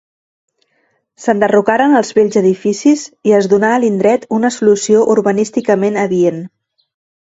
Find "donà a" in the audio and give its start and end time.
3.53-3.83